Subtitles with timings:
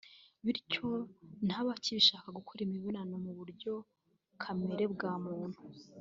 [0.45, 0.87] bityo
[1.47, 3.71] ntabe akibasha gukora imibonano mu buryo
[4.41, 5.59] kamere bwa muntu